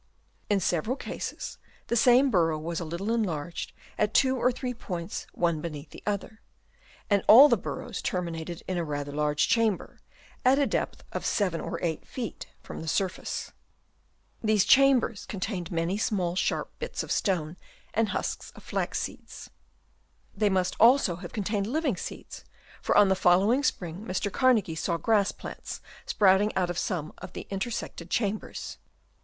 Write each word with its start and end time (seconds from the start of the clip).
In 0.49 0.59
several 0.59 0.95
cases 0.97 1.59
the 1.85 1.95
same 1.95 2.31
burrow 2.31 2.57
was 2.57 2.79
a 2.79 2.83
little 2.85 3.13
enlarged 3.13 3.71
at 3.99 4.15
two 4.15 4.35
or 4.35 4.51
three 4.51 4.73
points 4.73 5.27
one 5.31 5.61
beneath 5.61 5.91
the 5.91 6.01
other; 6.07 6.41
and 7.07 7.23
all 7.27 7.47
the 7.47 7.55
burrows 7.55 8.01
ter 8.01 8.19
minated 8.19 8.63
in 8.67 8.79
a 8.79 8.83
rather 8.83 9.11
large 9.11 9.47
chamber, 9.47 9.99
at 10.43 10.57
a 10.57 10.65
depth 10.65 11.03
of 11.11 11.23
7 11.23 11.61
or 11.61 11.77
8 11.83 12.07
feet 12.07 12.47
from 12.63 12.81
the 12.81 12.87
surface. 12.87 13.51
These 14.43 14.65
cham 14.65 14.99
Chap. 14.99 15.03
II. 15.11 15.15
CONSTRUCTION 15.27 15.37
OF 15.67 15.69
THEIR 15.69 15.69
BURROWS. 15.69 15.69
117 15.69 15.69
bers 15.69 15.69
contained 15.69 15.71
many 15.71 15.97
small 15.99 16.35
sharp 16.35 16.79
bits 16.79 17.03
of 17.03 17.11
stone 17.11 17.57
and 17.93 18.09
husks 18.09 18.49
of 18.55 18.63
flax 18.63 18.99
seeds. 18.99 19.51
They 20.35 20.49
must 20.49 20.75
also 20.79 21.17
have 21.17 21.31
contained 21.31 21.67
living 21.67 21.95
seeds, 21.95 22.43
for 22.81 22.97
on 22.97 23.09
the 23.09 23.15
follow 23.15 23.53
ing 23.53 23.61
spring 23.63 24.03
Mr. 24.03 24.31
Carnagie 24.31 24.75
saw 24.75 24.97
grass 24.97 25.31
plants 25.31 25.79
sprouting 26.07 26.51
out 26.55 26.71
of 26.71 26.79
some 26.79 27.13
of 27.19 27.33
the 27.33 27.45
intersected 27.51 28.09
chambers. 28.09 28.79